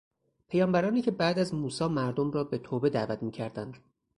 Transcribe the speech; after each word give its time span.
پیامبرانی 0.47 1.01
که 1.01 1.11
بعد 1.11 1.39
از 1.39 1.53
موسی 1.53 1.87
مردم 1.87 2.31
را 2.31 2.43
به 2.43 2.57
توبه 2.57 2.89
دعوت 2.89 3.23
میکردند. 3.23 3.77